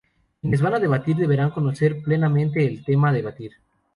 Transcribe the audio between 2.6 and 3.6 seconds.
el tema a debatir.